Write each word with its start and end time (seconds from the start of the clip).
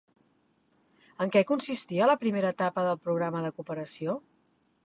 En 1.25 1.33
què 1.35 1.43
consistia 1.51 2.09
la 2.13 2.17
primera 2.25 2.51
etapa 2.57 2.89
del 2.89 2.99
programa 3.07 3.47
de 3.47 3.55
cooperació? 3.59 4.21